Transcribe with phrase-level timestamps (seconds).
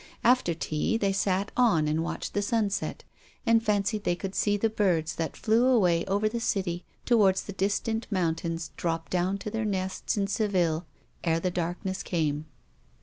[0.23, 3.03] After tea they sat on and watched the sunset,
[3.45, 7.53] and fancied they could see the birds that flew away above the City towards the
[7.53, 10.87] distant mount ains drop down to their nests in Seville
[11.23, 12.47] ere the darkness came.